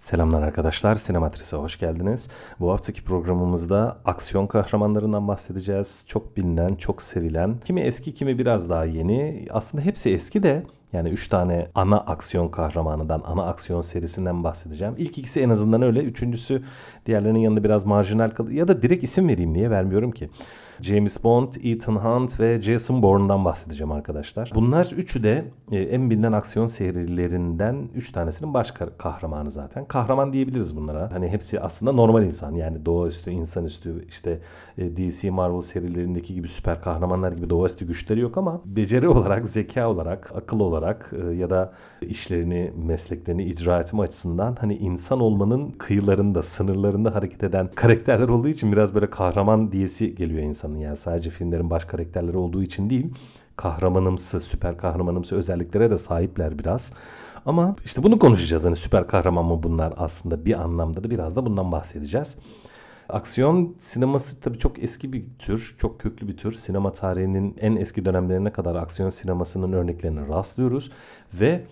[0.00, 2.28] Selamlar arkadaşlar, Sinematris'e hoş geldiniz.
[2.60, 6.04] Bu haftaki programımızda aksiyon kahramanlarından bahsedeceğiz.
[6.06, 9.46] Çok bilinen, çok sevilen, kimi eski kimi biraz daha yeni.
[9.50, 14.94] Aslında hepsi eski de yani 3 tane ana aksiyon kahramanından, ana aksiyon serisinden bahsedeceğim.
[14.98, 16.00] İlk ikisi en azından öyle.
[16.00, 16.62] Üçüncüsü
[17.06, 18.58] diğerlerinin yanında biraz marjinal kalıyor.
[18.58, 20.30] Ya da direkt isim vereyim niye vermiyorum ki.
[20.82, 24.52] James Bond, Ethan Hunt ve Jason Bourne'dan bahsedeceğim arkadaşlar.
[24.54, 29.84] Bunlar üçü de e, en bilinen aksiyon serilerinden üç tanesinin baş kahramanı zaten.
[29.84, 31.12] Kahraman diyebiliriz bunlara.
[31.12, 34.40] Hani hepsi aslında normal insan yani doğaüstü, insanüstü işte
[34.78, 39.90] e, DC Marvel serilerindeki gibi süper kahramanlar gibi doğaüstü güçleri yok ama beceri olarak, zeka
[39.90, 46.42] olarak, akıl olarak e, ya da işlerini, mesleklerini icra etme açısından hani insan olmanın kıyılarında,
[46.42, 51.30] sınırlarında hareket eden karakterler olduğu için biraz böyle kahraman diyesi geliyor insan insanın yani sadece
[51.30, 53.14] filmlerin baş karakterleri olduğu için değil
[53.56, 56.92] kahramanımsı, süper kahramanımsı özelliklere de sahipler biraz.
[57.46, 58.64] Ama işte bunu konuşacağız.
[58.64, 62.38] Hani süper kahraman mı bunlar aslında bir anlamda da biraz da bundan bahsedeceğiz.
[63.08, 66.52] Aksiyon sineması tabii çok eski bir tür, çok köklü bir tür.
[66.52, 70.90] Sinema tarihinin en eski dönemlerine kadar aksiyon sinemasının örneklerine rastlıyoruz.
[71.34, 71.64] Ve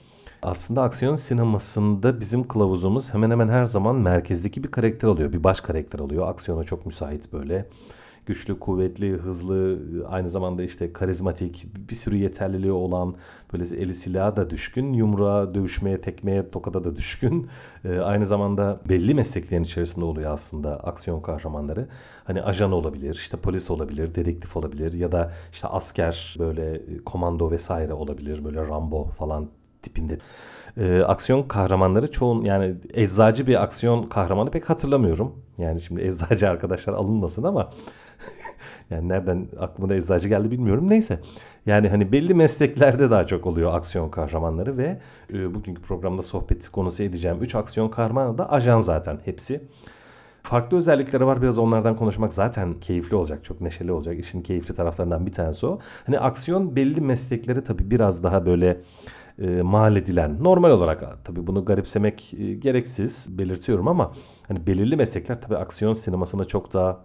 [0.43, 5.33] aslında aksiyon sinemasında bizim kılavuzumuz hemen hemen her zaman merkezdeki bir karakter alıyor.
[5.33, 6.29] Bir baş karakter alıyor.
[6.29, 7.67] Aksiyona çok müsait böyle
[8.29, 13.15] güçlü, kuvvetli, hızlı, aynı zamanda işte karizmatik, bir sürü yeterliliği olan,
[13.53, 17.49] böyle eli silaha da düşkün, yumruğa, dövüşmeye, tekmeye, tokada da düşkün.
[17.85, 21.89] E, aynı zamanda belli mesleklerin içerisinde oluyor aslında aksiyon kahramanları.
[22.25, 27.93] Hani ajan olabilir, işte polis olabilir, dedektif olabilir ya da işte asker, böyle komando vesaire
[27.93, 29.49] olabilir, böyle Rambo falan
[29.83, 30.19] tipinde.
[30.77, 35.35] E, aksiyon kahramanları çoğun yani eczacı bir aksiyon kahramanı pek hatırlamıyorum.
[35.59, 37.71] Yani şimdi eczacı arkadaşlar alınmasın ama
[38.91, 40.91] yani nereden aklıma da eczacı geldi bilmiyorum.
[40.91, 41.21] Neyse.
[41.67, 44.99] Yani hani belli mesleklerde daha çok oluyor aksiyon kahramanları ve
[45.33, 49.61] e, bugünkü programda sohbet konusu edeceğim 3 aksiyon kahramanı da ajan zaten hepsi.
[50.43, 51.43] Farklı özellikleri var.
[51.43, 53.45] Biraz onlardan konuşmak zaten keyifli olacak.
[53.45, 54.19] Çok neşeli olacak.
[54.19, 55.79] İşin keyifli taraflarından bir tanesi o.
[56.07, 58.81] Hani aksiyon belli meslekleri tabii biraz daha böyle
[59.43, 64.13] e, mal edilen normal olarak tabii bunu garipsemek e, gereksiz belirtiyorum ama
[64.49, 67.05] hani belirli meslekler tabii aksiyon sinemasına çok daha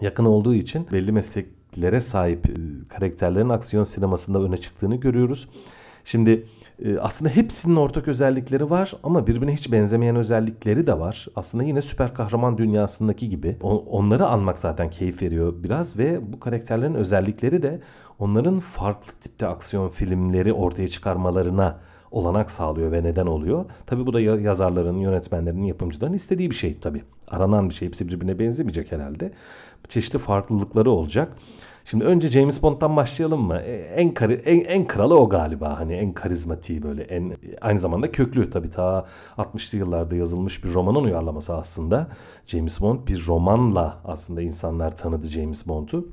[0.00, 2.54] yakın olduğu için belli mesleklere sahip e,
[2.88, 5.48] karakterlerin aksiyon sinemasında öne çıktığını görüyoruz.
[6.04, 6.46] Şimdi
[6.84, 11.26] e, aslında hepsinin ortak özellikleri var ama birbirine hiç benzemeyen özellikleri de var.
[11.36, 13.56] Aslında yine süper kahraman dünyasındaki gibi.
[13.90, 17.80] Onları anmak zaten keyif veriyor biraz ve bu karakterlerin özellikleri de
[18.18, 21.78] onların farklı tipte aksiyon filmleri ortaya çıkarmalarına
[22.10, 23.64] olanak sağlıyor ve neden oluyor.
[23.86, 27.02] Tabii bu da yazarların, yönetmenlerin, yapımcıların istediği bir şey tabii.
[27.28, 27.88] Aranan bir şey.
[27.88, 29.32] Hepsi birbirine benzemeyecek herhalde.
[29.88, 31.36] Çeşitli farklılıkları olacak.
[31.84, 33.58] Şimdi önce James Bond'dan başlayalım mı?
[33.58, 35.78] E, en, en, en kralı o galiba.
[35.78, 37.02] Hani en karizmatiği böyle.
[37.02, 39.06] En, aynı zamanda köklü tabii ta
[39.38, 42.08] 60'lı yıllarda yazılmış bir romanın uyarlaması aslında.
[42.46, 46.08] James Bond bir romanla aslında insanlar tanıdı James Bond'u.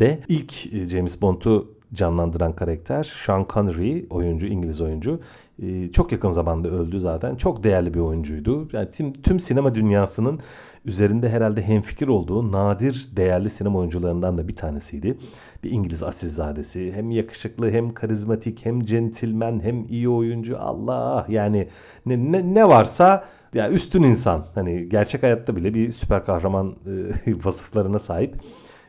[0.00, 5.20] Ve ilk e, James Bond'u canlandıran karakter Sean Connery oyuncu İngiliz oyuncu.
[5.62, 7.36] Ee, çok yakın zamanda öldü zaten.
[7.36, 8.68] Çok değerli bir oyuncuydu.
[8.72, 10.40] Yani tüm, tüm sinema dünyasının
[10.84, 15.18] üzerinde herhalde hemfikir olduğu nadir değerli sinema oyuncularından da bir tanesiydi.
[15.64, 16.92] Bir İngiliz asilzadesi.
[16.92, 20.58] Hem yakışıklı hem karizmatik hem centilmen hem iyi oyuncu.
[20.58, 21.26] Allah!
[21.28, 21.68] Yani
[22.06, 24.46] ne, ne, ne varsa ya üstün insan.
[24.54, 26.76] Hani gerçek hayatta bile bir süper kahraman
[27.26, 28.36] e, vasıflarına sahip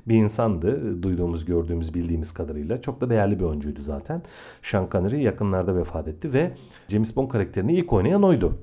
[0.08, 1.04] bir insandı.
[1.04, 2.82] Duyduğumuz, gördüğümüz, bildiğimiz kadarıyla.
[2.82, 4.22] Çok da değerli bir oyuncuydu zaten.
[4.62, 6.52] Sean Connery yakınlarda vefat etti ve
[6.88, 8.58] James Bond karakterini ilk oynayan oydu.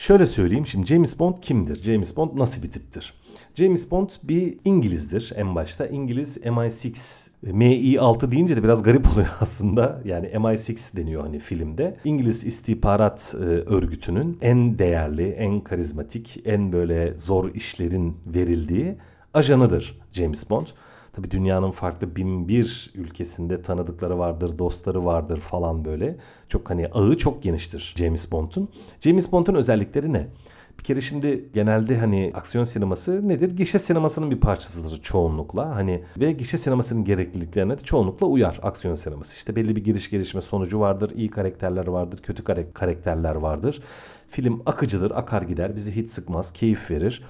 [0.00, 1.82] Şöyle söyleyeyim şimdi James Bond kimdir?
[1.82, 3.14] James Bond nasıl bir tiptir?
[3.54, 5.86] James Bond bir İngilizdir en başta.
[5.86, 10.00] İngiliz MI6, MI6 deyince de biraz garip oluyor aslında.
[10.04, 11.96] Yani MI6 deniyor hani filmde.
[12.04, 18.96] İngiliz istihbarat e, örgütünün en değerli, en karizmatik, en böyle zor işlerin verildiği
[19.34, 20.66] ajanıdır James Bond.
[21.12, 26.16] Tabi dünyanın farklı bin bir ülkesinde tanıdıkları vardır, dostları vardır falan böyle.
[26.48, 28.68] Çok hani ağı çok geniştir James Bond'un.
[29.00, 30.28] James Bond'un özellikleri ne?
[30.78, 33.56] Bir kere şimdi genelde hani aksiyon sineması nedir?
[33.56, 35.76] Gişe sinemasının bir parçasıdır çoğunlukla.
[35.76, 39.36] Hani ve gişe sinemasının gerekliliklerine de çoğunlukla uyar aksiyon sineması.
[39.36, 41.10] İşte belli bir giriş gelişme sonucu vardır.
[41.14, 42.44] iyi karakterler vardır, kötü
[42.74, 43.82] karakterler vardır.
[44.28, 47.22] Film akıcıdır, akar gider, bizi hiç sıkmaz, keyif verir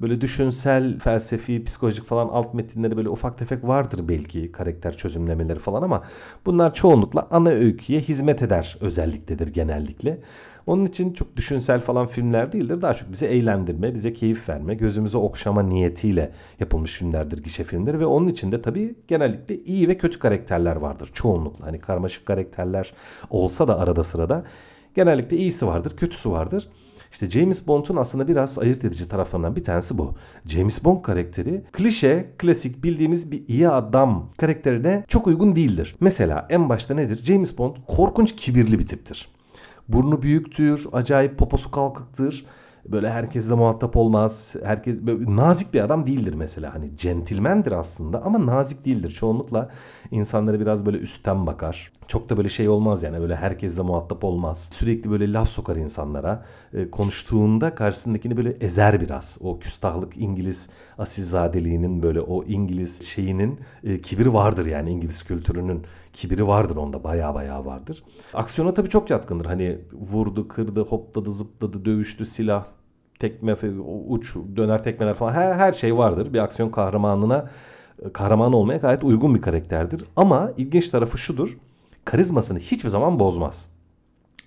[0.00, 5.82] böyle düşünsel, felsefi, psikolojik falan alt metinleri böyle ufak tefek vardır belki karakter çözümlemeleri falan
[5.82, 6.02] ama
[6.46, 10.18] bunlar çoğunlukla ana öyküye hizmet eder özelliktedir genellikle.
[10.66, 12.82] Onun için çok düşünsel falan filmler değildir.
[12.82, 18.00] Daha çok bize eğlendirme, bize keyif verme, gözümüze okşama niyetiyle yapılmış filmlerdir gişe filmleri.
[18.00, 21.66] Ve onun içinde tabii genellikle iyi ve kötü karakterler vardır çoğunlukla.
[21.66, 22.92] Hani karmaşık karakterler
[23.30, 24.44] olsa da arada sırada
[24.96, 26.68] Genellikle iyisi vardır, kötüsü vardır.
[27.16, 30.14] İşte James Bond'un aslında biraz ayırt edici taraflarından bir tanesi bu.
[30.46, 35.96] James Bond karakteri klişe, klasik bildiğimiz bir iyi adam karakterine çok uygun değildir.
[36.00, 37.24] Mesela en başta nedir?
[37.24, 39.28] James Bond korkunç kibirli bir tiptir.
[39.88, 42.46] Burnu büyüktür, acayip poposu kalkıktır
[42.88, 44.54] böyle herkesle muhatap olmaz.
[44.64, 46.74] Herkes nazik bir adam değildir mesela.
[46.74, 49.10] Hani centilmendir aslında ama nazik değildir.
[49.10, 49.70] Çoğunlukla
[50.10, 51.92] insanlara biraz böyle üstten bakar.
[52.08, 54.68] Çok da böyle şey olmaz yani böyle herkesle muhatap olmaz.
[54.72, 56.44] Sürekli böyle laf sokar insanlara.
[56.74, 59.38] E, konuştuğunda karşısındakini böyle ezer biraz.
[59.40, 60.68] O küstahlık İngiliz
[60.98, 65.82] asilzadeliğinin böyle o İngiliz şeyinin e, kibiri vardır yani İngiliz kültürünün
[66.12, 68.02] kibiri vardır onda baya baya vardır.
[68.34, 69.46] Aksiyona tabii çok yatkındır.
[69.46, 72.64] Hani vurdu, kırdı, hopladı, zıpladı, dövüştü, silah,
[73.18, 73.56] tekme,
[74.08, 76.32] uç, döner tekmeler falan her, her şey vardır.
[76.32, 77.50] Bir aksiyon kahramanına
[78.12, 80.04] kahraman olmaya gayet uygun bir karakterdir.
[80.16, 81.56] Ama ilginç tarafı şudur.
[82.06, 83.68] Karizmasını hiçbir zaman bozmaz.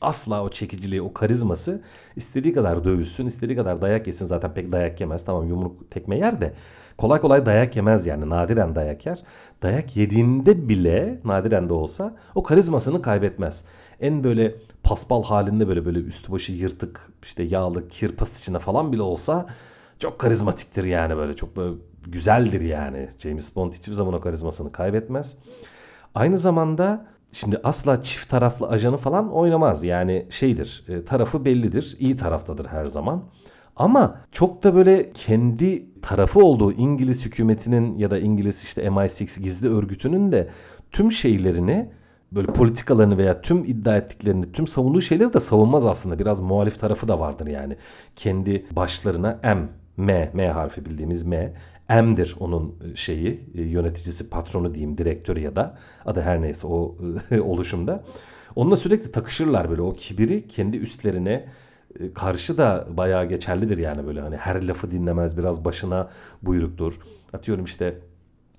[0.02, 1.82] Asla o çekiciliği, o karizması
[2.16, 4.26] istediği kadar dövüşsün, istediği kadar dayak yesin.
[4.26, 5.26] Zaten pek dayak yemez.
[5.26, 6.54] Tamam yumruk tekme yer de
[6.98, 8.30] kolay kolay dayak yemez yani.
[8.30, 9.24] Nadiren dayak yer.
[9.62, 13.66] Dayak yediğinde bile nadiren de olsa o karizmasını kaybetmez.
[14.00, 19.02] En böyle paspal halinde böyle böyle üstü başı yırtık işte yağlı kirpas içine falan bile
[19.02, 19.46] olsa
[20.00, 21.76] çok karizmatiktir yani böyle çok böyle
[22.08, 23.10] güzeldir yani.
[23.18, 25.38] James Bond hiçbir zaman o karizmasını kaybetmez.
[26.16, 29.84] Aynı zamanda şimdi asla çift taraflı ajanı falan oynamaz.
[29.84, 31.98] Yani şeydir e, tarafı bellidir.
[32.00, 33.24] iyi taraftadır her zaman.
[33.76, 39.70] Ama çok da böyle kendi tarafı olduğu İngiliz hükümetinin ya da İngiliz işte MI6 gizli
[39.70, 40.50] örgütünün de
[40.92, 41.90] tüm şeylerini
[42.32, 46.20] böyle politikalarını veya tüm iddia ettiklerini, tüm savunduğu şeyleri de savunmaz aslında.
[46.20, 47.78] Biraz muhalif tarafı da vardır yani.
[48.16, 51.54] Kendi başlarına M, M, M harfi bildiğimiz M.
[51.90, 56.96] M'dir onun e, şeyi, e, yöneticisi, patronu diyeyim, direktörü ya da adı her neyse o
[57.32, 58.04] e, oluşumda.
[58.56, 61.46] Onunla sürekli takışırlar böyle o kibiri kendi üstlerine
[62.14, 66.10] karşı da bayağı geçerlidir yani böyle hani her lafı dinlemez biraz başına
[66.42, 67.00] buyruktur.
[67.34, 68.00] Atıyorum işte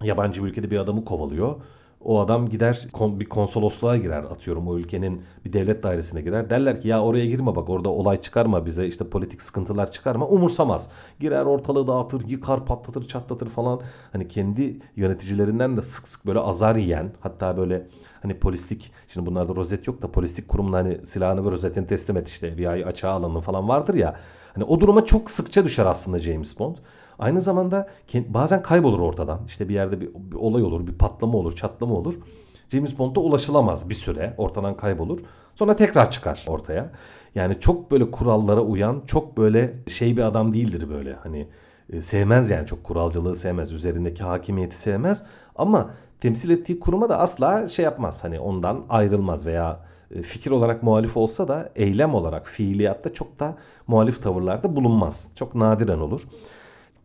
[0.02, 1.56] yabancı bir ülkede bir adamı kovalıyor
[2.04, 6.50] o adam gider bir konsolosluğa girer atıyorum o ülkenin bir devlet dairesine girer.
[6.50, 10.90] Derler ki ya oraya girme bak orada olay çıkarma bize işte politik sıkıntılar çıkarma umursamaz.
[11.20, 13.80] Girer ortalığı dağıtır yıkar patlatır çatlatır falan.
[14.12, 17.86] Hani kendi yöneticilerinden de sık sık böyle azar yiyen hatta böyle
[18.22, 22.28] hani polislik şimdi bunlarda rozet yok da polislik kurumuna hani silahını ve rozetini teslim et
[22.28, 24.16] işte bir ay açığa alanın falan vardır ya.
[24.54, 26.76] Hani o duruma çok sıkça düşer aslında James Bond.
[27.20, 29.40] Aynı zamanda bazen kaybolur ortadan.
[29.46, 32.14] İşte bir yerde bir, bir olay olur, bir patlama olur, çatlama olur.
[32.68, 34.34] James Bond'a ulaşılamaz bir süre.
[34.38, 35.20] Ortadan kaybolur.
[35.54, 36.92] Sonra tekrar çıkar ortaya.
[37.34, 41.14] Yani çok böyle kurallara uyan, çok böyle şey bir adam değildir böyle.
[41.14, 41.48] Hani
[41.92, 43.72] e, sevmez yani çok kuralcılığı sevmez.
[43.72, 45.22] Üzerindeki hakimiyeti sevmez.
[45.56, 45.90] Ama
[46.20, 48.24] temsil ettiği kuruma da asla şey yapmaz.
[48.24, 49.80] Hani ondan ayrılmaz veya
[50.14, 53.56] e, fikir olarak muhalif olsa da eylem olarak fiiliyatta çok da
[53.86, 55.28] muhalif tavırlarda bulunmaz.
[55.36, 56.22] Çok nadiren olur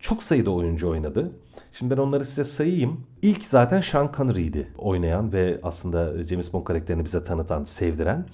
[0.06, 1.32] çok sayıda oyuncu oynadı.
[1.74, 3.02] Şimdi ben onları size sayayım.
[3.22, 8.26] İlk zaten Sean Connery'di oynayan ve aslında James Bond karakterini bize tanıtan, sevdiren.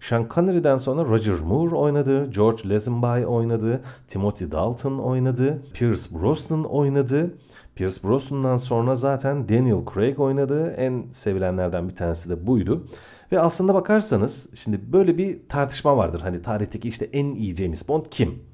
[0.00, 7.34] Sean Connery'den sonra Roger Moore oynadı, George Lazenby oynadı, Timothy Dalton oynadı, Pierce Brosnan oynadı.
[7.74, 10.70] Pierce Brosnan'dan sonra zaten Daniel Craig oynadı.
[10.70, 12.86] En sevilenlerden bir tanesi de buydu.
[13.32, 16.20] Ve aslında bakarsanız şimdi böyle bir tartışma vardır.
[16.20, 18.51] Hani tarihteki işte en iyi James Bond kim?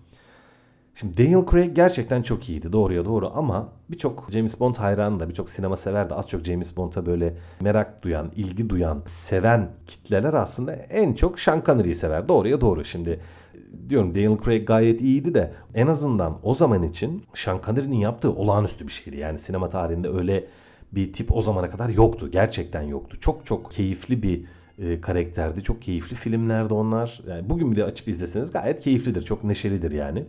[1.00, 5.50] Şimdi Daniel Craig gerçekten çok iyiydi doğruya doğru ama birçok James Bond hayranı da birçok
[5.50, 10.72] sinema sever de az çok James Bond'a böyle merak duyan, ilgi duyan, seven kitleler aslında
[10.72, 12.28] en çok Sean Connery'i sever.
[12.28, 12.84] Doğruya doğru.
[12.84, 13.20] Şimdi
[13.88, 18.86] diyorum Daniel Craig gayet iyiydi de en azından o zaman için Sean Connery'nin yaptığı olağanüstü
[18.86, 19.16] bir şeydi.
[19.16, 20.44] Yani sinema tarihinde öyle
[20.92, 22.30] bir tip o zamana kadar yoktu.
[22.30, 23.20] Gerçekten yoktu.
[23.20, 24.44] Çok çok keyifli bir
[24.78, 25.62] e, karakterdi.
[25.62, 27.20] Çok keyifli filmlerdi onlar.
[27.28, 29.22] Yani bugün bile açıp izleseniz gayet keyiflidir.
[29.22, 30.24] Çok neşelidir yani.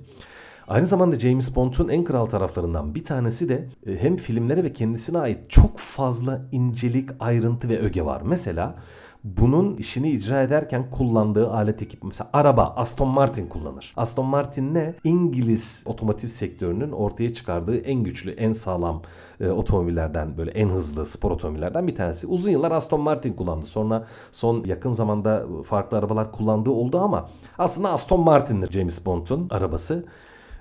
[0.69, 5.17] Aynı zamanda James Bond'un en kral taraflarından bir tanesi de e, hem filmlere ve kendisine
[5.17, 8.21] ait çok fazla incelik, ayrıntı ve öge var.
[8.25, 8.75] Mesela
[9.23, 13.93] bunun işini icra ederken kullandığı alet ekip mesela araba Aston Martin kullanır.
[13.97, 14.93] Aston Martin ne?
[15.03, 19.01] İngiliz otomotiv sektörünün ortaya çıkardığı en güçlü, en sağlam
[19.39, 22.27] e, otomobillerden böyle en hızlı spor otomobillerden bir tanesi.
[22.27, 23.65] Uzun yıllar Aston Martin kullandı.
[23.65, 30.05] Sonra son yakın zamanda farklı arabalar kullandığı oldu ama aslında Aston Martin'dir James Bond'un arabası.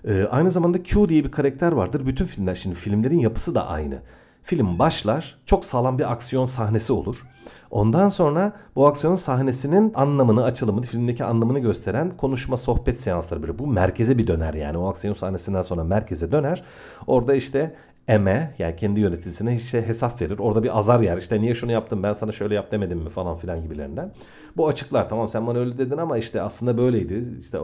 [0.09, 2.07] Ee, aynı zamanda Q diye bir karakter vardır.
[2.07, 3.99] Bütün filmler şimdi filmlerin yapısı da aynı.
[4.43, 7.27] Film başlar, çok sağlam bir aksiyon sahnesi olur.
[7.71, 13.59] Ondan sonra bu aksiyon sahnesinin anlamını, açılımını, filmdeki anlamını gösteren konuşma, sohbet seansları böyle.
[13.59, 14.79] Bu merkeze bir döner yani.
[14.79, 16.65] O aksiyon sahnesinden sonra merkeze döner.
[17.07, 17.75] Orada işte
[18.09, 20.39] M'e yani kendi yöneticisine işte hesap verir.
[20.39, 21.17] Orada bir azar yer.
[21.17, 24.13] İşte niye şunu yaptım ben sana şöyle yap demedim mi falan filan gibilerinden.
[24.57, 27.25] Bu açıklar tamam sen bana öyle dedin ama işte aslında böyleydi.
[27.41, 27.59] İşte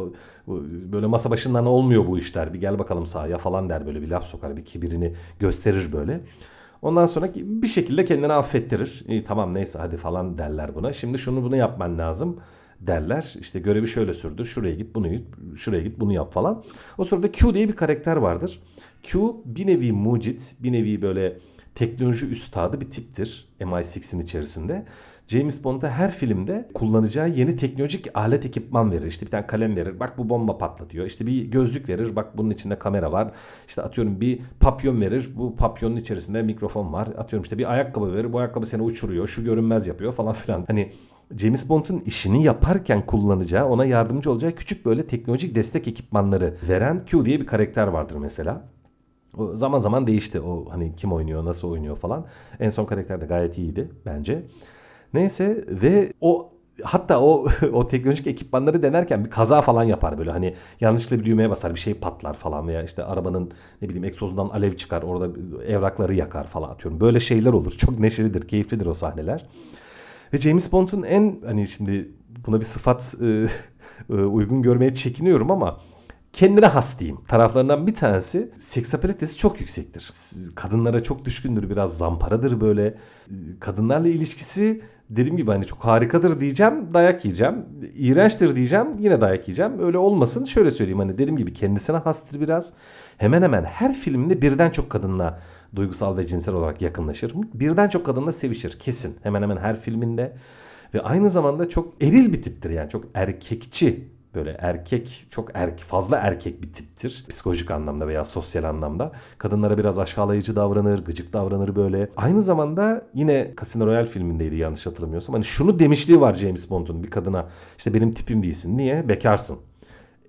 [0.93, 2.55] böyle masa başından olmuyor bu işler.
[2.55, 4.57] Bir gel bakalım sahaya falan der böyle bir laf sokar.
[4.57, 6.21] Bir kibirini gösterir böyle.
[6.83, 9.05] Ondan sonra bir şekilde kendini affettirir.
[9.09, 10.93] İyi tamam neyse hadi falan derler buna.
[10.93, 12.41] Şimdi şunu bunu yapman lazım
[12.81, 13.35] derler.
[13.41, 14.45] İşte görevi şöyle sürdü.
[14.45, 15.27] Şuraya git bunu git,
[15.57, 16.65] şuraya git bunu yap falan.
[16.99, 18.63] O sırada Q diye bir karakter vardır.
[19.03, 21.39] Q bir nevi mucit, bir nevi böyle
[21.75, 24.87] teknoloji üstadı bir tiptir MI6'in içerisinde.
[25.29, 29.07] James Bond'a her filmde kullanacağı yeni teknolojik alet ekipman verir.
[29.07, 30.01] İşte bir tane kalem verir.
[30.01, 31.07] Bak bu bomba patlatıyor.
[31.07, 32.17] İşte bir gözlük verir.
[32.17, 33.33] Bak bunun içinde kamera var.
[33.69, 35.31] İşte atıyorum bir papyon verir.
[35.37, 37.09] Bu papyonun içerisinde mikrofon var.
[37.19, 38.33] Atıyorum işte bir ayakkabı verir.
[38.33, 39.29] Bu ayakkabı seni uçuruyor.
[39.29, 40.65] Şu görünmez yapıyor falan filan.
[40.67, 40.93] Hani
[41.37, 47.25] James Bond'un işini yaparken kullanacağı, ona yardımcı olacağı küçük böyle teknolojik destek ekipmanları veren Q
[47.25, 48.69] diye bir karakter vardır mesela.
[49.39, 52.27] O zaman zaman değişti o hani kim oynuyor, nasıl oynuyor falan.
[52.61, 54.43] En son karakter de gayet iyiydi bence.
[55.15, 56.51] Neyse ve o
[56.83, 61.51] hatta o o teknolojik ekipmanları denerken bir kaza falan yapar böyle hani yanlışlıkla bir düğmeye
[61.51, 63.51] basar bir şey patlar falan veya işte arabanın
[63.83, 65.29] ne bileyim egzozundan alev çıkar orada
[65.67, 67.01] evrakları yakar falan atıyorum.
[67.01, 67.73] Böyle şeyler olur.
[67.73, 69.47] Çok neşelidir, keyiflidir o sahneler.
[70.35, 72.09] Ve James Bond'un en hani şimdi
[72.47, 73.47] buna bir sıfat e,
[74.11, 75.81] e, uygun görmeye çekiniyorum ama
[76.35, 77.21] kendine has diyeyim.
[77.29, 80.11] Taraflarından bir tanesi seksapalitesi çok yüksektir.
[80.55, 82.95] Kadınlara çok düşkündür biraz zamparadır böyle.
[83.61, 87.65] Kadınlarla ilişkisi dediğim gibi hani çok harikadır diyeceğim dayak yiyeceğim.
[87.97, 89.73] İğrençtir diyeceğim yine dayak yiyeceğim.
[89.81, 92.73] Öyle olmasın şöyle söyleyeyim hani dediğim gibi kendisine hastır biraz.
[93.19, 95.41] Hemen hemen her filmde birden çok kadınla
[95.77, 97.33] duygusal ve cinsel olarak yakınlaşır.
[97.55, 99.17] Birden çok kadınla sevişir kesin.
[99.23, 100.37] Hemen hemen her filminde.
[100.95, 106.17] Ve aynı zamanda çok eril bir tiptir yani çok erkekçi böyle erkek çok erk fazla
[106.17, 109.13] erkek bir tiptir psikolojik anlamda veya sosyal anlamda.
[109.39, 112.09] Kadınlara biraz aşağılayıcı davranır, gıcık davranır böyle.
[112.17, 115.33] Aynı zamanda yine Casino Royale filmindeydi yanlış hatırlamıyorsam.
[115.35, 117.47] Hani şunu demişliği var James Bond'un bir kadına.
[117.79, 118.79] İşte benim tipim değilsin.
[118.79, 119.09] Niye?
[119.09, 119.59] Bekarsın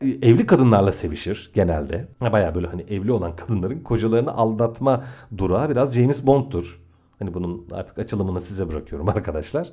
[0.01, 2.07] evli kadınlarla sevişir genelde.
[2.21, 5.03] Baya böyle hani evli olan kadınların kocalarını aldatma
[5.37, 6.79] durağı biraz James Bond'tur.
[7.19, 9.71] Hani bunun artık açılımını size bırakıyorum arkadaşlar.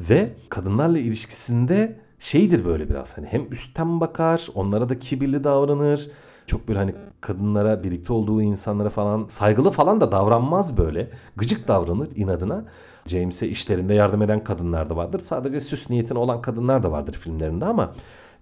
[0.00, 6.10] Ve kadınlarla ilişkisinde şeydir böyle biraz hani hem üstten bakar, onlara da kibirli davranır.
[6.46, 11.10] Çok böyle hani kadınlara, birlikte olduğu insanlara falan saygılı falan da davranmaz böyle.
[11.36, 12.64] Gıcık davranır inadına.
[13.06, 15.18] James'e işlerinde yardım eden kadınlar da vardır.
[15.20, 17.92] Sadece süs niyetine olan kadınlar da vardır filmlerinde ama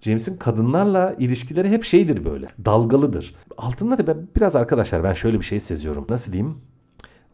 [0.00, 2.49] James'in kadınlarla ilişkileri hep şeydir böyle.
[2.64, 3.35] Dalgalıdır.
[3.56, 6.06] Altında da ben, biraz arkadaşlar ben şöyle bir şey seziyorum.
[6.08, 6.58] Nasıl diyeyim?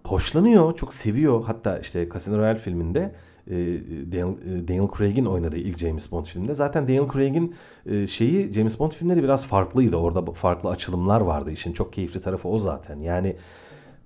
[0.04, 1.44] Hoşlanıyor, çok seviyor.
[1.44, 3.14] Hatta işte Casino Royale filminde
[4.12, 6.54] Daniel, e, Daniel Craig'in oynadığı ilk James Bond filminde.
[6.54, 7.54] Zaten Daniel Craig'in
[7.86, 9.96] e, şeyi James Bond filmleri biraz farklıydı.
[9.96, 11.50] Orada farklı açılımlar vardı.
[11.50, 13.00] İşin çok keyifli tarafı o zaten.
[13.00, 13.36] Yani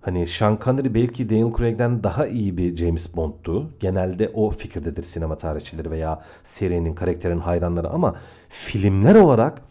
[0.00, 3.70] Hani Sean Connery belki Daniel Craig'den daha iyi bir James Bond'tu.
[3.80, 8.14] Genelde o fikirdedir sinema tarihçileri veya serinin, karakterin hayranları ama
[8.48, 9.62] filmler olarak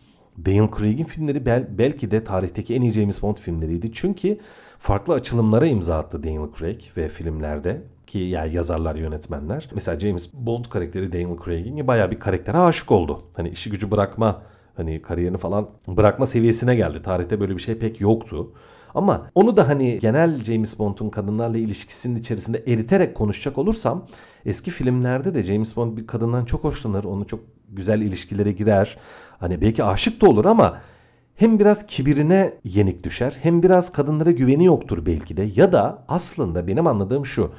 [0.45, 3.93] Daniel Craig'in filmleri bel belki de tarihteki en iyi James Bond filmleriydi.
[3.93, 4.37] Çünkü
[4.79, 9.69] farklı açılımlara imza attı Daniel Craig ve filmlerde ki yani yazarlar, yönetmenler.
[9.73, 13.21] Mesela James Bond karakteri Daniel Craig'in bayağı bir karaktere aşık oldu.
[13.35, 14.41] Hani işi gücü bırakma,
[14.75, 17.01] hani kariyerini falan bırakma seviyesine geldi.
[17.01, 18.51] Tarihte böyle bir şey pek yoktu.
[18.95, 24.05] Ama onu da hani genel James Bond'un kadınlarla ilişkisinin içerisinde eriterek konuşacak olursam
[24.45, 27.03] eski filmlerde de James Bond bir kadından çok hoşlanır.
[27.03, 28.97] Onu çok güzel ilişkilere girer.
[29.39, 30.81] Hani belki aşık da olur ama
[31.35, 36.67] hem biraz kibirine yenik düşer hem biraz kadınlara güveni yoktur belki de ya da aslında
[36.67, 37.51] benim anladığım şu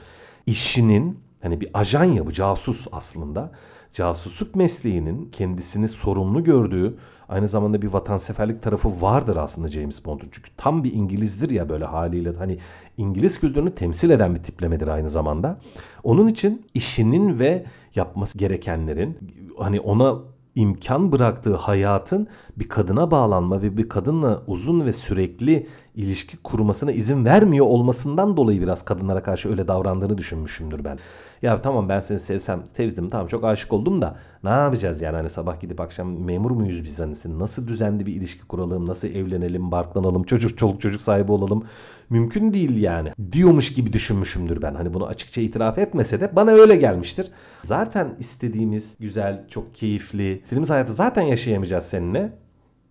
[0.49, 3.53] işinin hani bir ajan ya bu casus aslında
[3.93, 10.29] casusluk mesleğinin kendisini sorumlu gördüğü aynı zamanda bir vatanseverlik tarafı vardır aslında James Bond'un.
[10.33, 12.59] Çünkü tam bir İngilizdir ya böyle haliyle hani
[12.97, 15.59] İngiliz kültürünü temsil eden bir tiplemedir aynı zamanda.
[16.05, 17.65] Onun için işinin ve
[17.95, 19.19] yapması gerekenlerin
[19.59, 20.19] hani ona
[20.55, 25.67] imkan bıraktığı hayatın bir kadına bağlanma ve bir kadınla uzun ve sürekli
[25.99, 30.99] ilişki kurmasına izin vermiyor olmasından dolayı biraz kadınlara karşı öyle davrandığını düşünmüşümdür ben.
[31.43, 35.31] Ya tamam ben seni sevsem sevdim tamam çok aşık oldum da ne yapacağız yani hani
[35.31, 40.23] sabah gidip akşam memur muyuz biz hani nasıl düzenli bir ilişki kuralım nasıl evlenelim barklanalım
[40.23, 41.65] çocuk çoluk çocuk sahibi olalım
[42.11, 44.75] mümkün değil yani diyormuş gibi düşünmüşümdür ben.
[44.75, 47.31] Hani bunu açıkça itiraf etmese de bana öyle gelmiştir.
[47.63, 52.33] Zaten istediğimiz güzel, çok keyifli, istediğimiz hayatı zaten yaşayamayacağız seninle.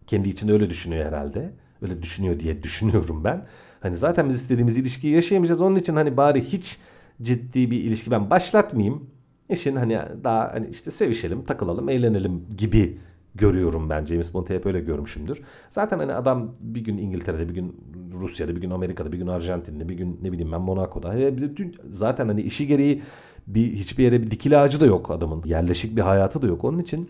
[0.07, 1.51] Kendi içinde öyle düşünüyor herhalde.
[1.81, 3.45] Öyle düşünüyor diye düşünüyorum ben.
[3.79, 5.61] Hani zaten biz istediğimiz ilişkiyi yaşayamayacağız.
[5.61, 6.79] Onun için hani bari hiç
[7.21, 9.09] ciddi bir ilişki ben başlatmayayım.
[9.49, 12.97] İşin hani daha hani işte sevişelim, takılalım, eğlenelim gibi
[13.35, 14.05] görüyorum ben.
[14.05, 15.41] James Bond'u hep öyle görmüşümdür.
[15.69, 17.75] Zaten hani adam bir gün İngiltere'de, bir gün
[18.13, 21.15] Rusya'da, bir gün Amerika'da, bir gün Arjantin'de, bir gün ne bileyim ben Monaco'da.
[21.89, 23.01] Zaten hani işi gereği
[23.47, 25.43] bir hiçbir yere bir dikili ağacı da yok adamın.
[25.45, 26.63] Yerleşik bir hayatı da yok.
[26.63, 27.09] Onun için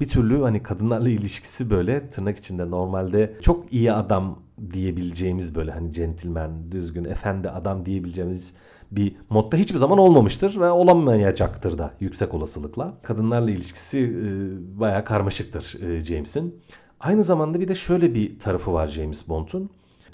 [0.00, 4.38] bir türlü hani kadınlarla ilişkisi böyle tırnak içinde normalde çok iyi adam
[4.70, 8.54] diyebileceğimiz böyle hani centilmen, düzgün, efendi adam diyebileceğimiz
[8.90, 12.94] bir modda hiçbir zaman olmamıştır ve olamayacaktır da yüksek olasılıkla.
[13.02, 16.60] Kadınlarla ilişkisi e, bayağı karmaşıktır e, James'in.
[17.00, 19.70] Aynı zamanda bir de şöyle bir tarafı var James Bond'un.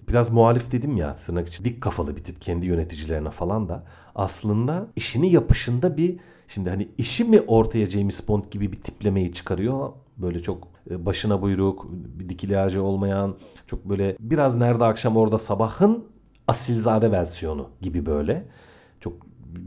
[0.09, 3.85] Biraz muhalif dedim ya tırnak için dik kafalı bir tip kendi yöneticilerine falan da
[4.15, 6.17] aslında işini yapışında bir
[6.49, 11.43] şimdi hani işi mi ortaya James Bond gibi bir tiplemeyi çıkarıyor böyle çok e, başına
[11.43, 13.37] buyruk, bir dikili olmayan,
[13.67, 16.05] çok böyle biraz nerede akşam orada sabahın
[16.49, 18.45] asilzade versiyonu gibi böyle.
[19.01, 19.13] Çok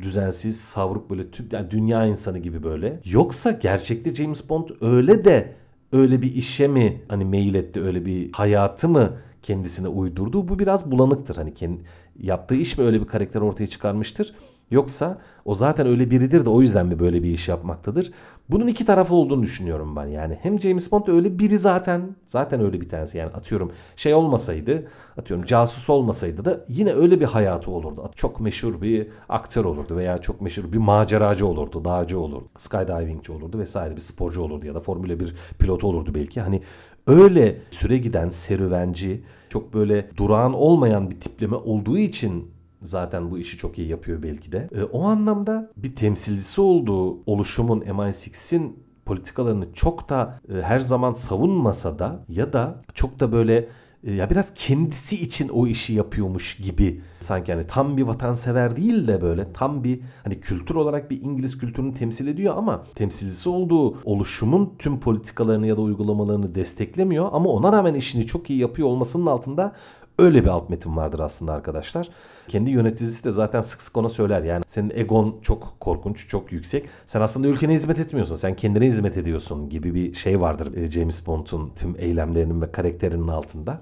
[0.01, 3.01] düzensiz, savruk böyle yani dünya insanı gibi böyle.
[3.05, 5.55] Yoksa gerçekte James Bond öyle de
[5.91, 10.47] öyle bir işe mi hani mail etti, öyle bir hayatı mı kendisine uydurdu?
[10.47, 11.35] Bu biraz bulanıktır.
[11.35, 11.81] Hani kendi,
[12.19, 14.33] yaptığı iş mi öyle bir karakter ortaya çıkarmıştır?
[14.71, 18.11] Yoksa o zaten öyle biridir de o yüzden mi böyle bir iş yapmaktadır?
[18.49, 20.05] Bunun iki tarafı olduğunu düşünüyorum ben.
[20.05, 23.17] Yani hem James Bond öyle biri zaten zaten öyle bir tanesi.
[23.17, 28.11] Yani atıyorum şey olmasaydı, atıyorum casus olmasaydı da yine öyle bir hayatı olurdu.
[28.15, 33.59] Çok meşhur bir aktör olurdu veya çok meşhur bir maceracı olurdu, dağcı olurdu, skydivingçi olurdu
[33.59, 36.41] vesaire bir sporcu olurdu ya da Formula 1 pilotu olurdu belki.
[36.41, 36.61] Hani
[37.09, 42.51] öyle süre giden serüvenci, çok böyle durağan olmayan bir tipleme olduğu için
[42.81, 44.69] zaten bu işi çok iyi yapıyor belki de.
[44.75, 51.99] E, o anlamda bir temsilcisi olduğu oluşumun MI6'in politikalarını çok da e, her zaman savunmasa
[51.99, 53.67] da ya da çok da böyle
[54.03, 57.53] ya biraz kendisi için o işi yapıyormuş gibi sanki.
[57.53, 61.93] Hani tam bir vatansever değil de böyle tam bir hani kültür olarak bir İngiliz kültürünü
[61.93, 67.93] temsil ediyor ama temsilcisi olduğu oluşumun tüm politikalarını ya da uygulamalarını desteklemiyor ama ona rağmen
[67.93, 69.75] işini çok iyi yapıyor olmasının altında
[70.19, 72.09] Öyle bir alt metin vardır aslında arkadaşlar.
[72.47, 74.43] Kendi yöneticisi de zaten sık sık ona söyler.
[74.43, 76.89] Yani senin egon çok korkunç, çok yüksek.
[77.05, 78.35] Sen aslında ülkene hizmet etmiyorsun.
[78.35, 83.27] Sen kendine hizmet ediyorsun gibi bir şey vardır e, James Bond'un tüm eylemlerinin ve karakterinin
[83.27, 83.81] altında.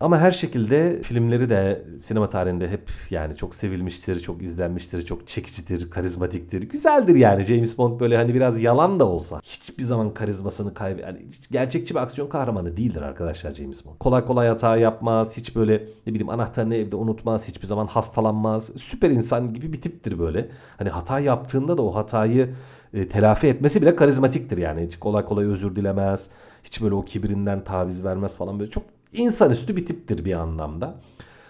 [0.00, 5.90] Ama her şekilde filmleri de sinema tarihinde hep yani çok sevilmiştir, çok izlenmiştir, çok çekicidir,
[5.90, 6.62] karizmatiktir.
[6.62, 11.18] Güzeldir yani James Bond böyle hani biraz yalan da olsa hiçbir zaman karizmasını kaybı yani
[11.50, 13.98] gerçekçi bir aksiyon kahramanı değildir arkadaşlar James Bond.
[13.98, 18.70] Kolay kolay hata yapmaz, hiç böyle ne bileyim anahtarını evde unutmaz, hiçbir zaman hastalanmaz.
[18.76, 20.48] Süper insan gibi bir tiptir böyle.
[20.76, 22.54] Hani hata yaptığında da o hatayı
[22.94, 24.86] e, telafi etmesi bile karizmatiktir yani.
[24.86, 26.30] Hiç kolay kolay özür dilemez.
[26.64, 31.00] Hiç böyle o kibirinden taviz vermez falan böyle çok insanüstü bir tiptir bir anlamda.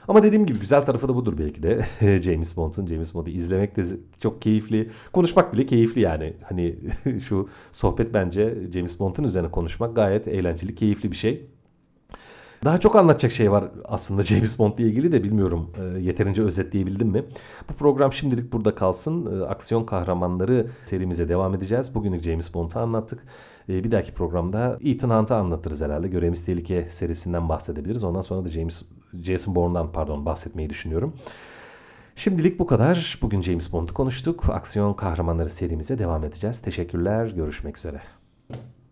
[0.09, 1.81] Ama dediğim gibi güzel tarafı da budur belki de
[2.23, 2.87] James Bond'un.
[2.87, 3.83] James Bond'u izlemek de
[4.21, 4.91] çok keyifli.
[5.13, 6.37] Konuşmak bile keyifli yani.
[6.49, 6.79] Hani
[7.29, 11.47] şu sohbet bence James Bond'un üzerine konuşmak gayet eğlenceli, keyifli bir şey.
[12.65, 17.09] Daha çok anlatacak şey var aslında James Bond ile ilgili de bilmiyorum e, yeterince özetleyebildim
[17.09, 17.25] mi?
[17.71, 19.41] Bu program şimdilik burada kalsın.
[19.41, 21.95] E, aksiyon kahramanları serimize devam edeceğiz.
[21.95, 23.25] Bugünlük James Bond'u anlattık.
[23.69, 26.09] E, bir dahaki programda Ethan Hunt'ı anlatırız herhalde.
[26.09, 28.05] Görevimiz Tehlike serisinden bahsedebiliriz.
[28.05, 28.83] Ondan sonra da James
[29.23, 31.13] Jason Bourne'dan pardon bahsetmeyi düşünüyorum.
[32.17, 33.19] Şimdilik bu kadar.
[33.23, 34.49] Bugün James Bond'u konuştuk.
[34.49, 36.59] Aksiyon kahramanları serimize devam edeceğiz.
[36.59, 37.27] Teşekkürler.
[37.27, 38.18] Görüşmek üzere.